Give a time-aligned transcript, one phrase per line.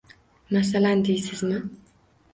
[0.55, 1.61] Masalan, deysizmi